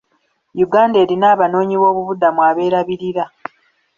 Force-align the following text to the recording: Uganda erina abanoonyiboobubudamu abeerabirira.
Uganda 0.65 0.97
erina 1.03 1.25
abanoonyiboobubudamu 1.33 2.41
abeerabirira. 2.49 3.25